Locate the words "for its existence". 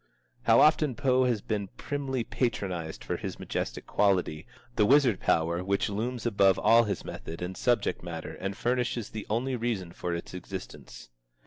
9.91-11.09